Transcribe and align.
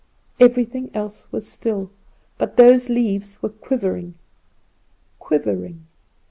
Everything 0.39 0.89
else 0.95 1.31
was 1.31 1.47
still; 1.47 1.91
but 2.39 2.57
those 2.57 2.89
leaves 2.89 3.39
were 3.43 3.49
quivering, 3.49 4.15
quivering. 5.19 5.85